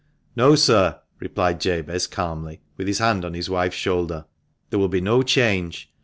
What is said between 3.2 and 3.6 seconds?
on his